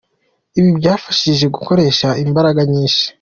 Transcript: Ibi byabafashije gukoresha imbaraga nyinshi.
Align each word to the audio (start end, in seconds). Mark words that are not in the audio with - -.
Ibi 0.59 0.69
byabafashije 0.79 1.45
gukoresha 1.55 2.07
imbaraga 2.23 2.61
nyinshi. 2.71 3.03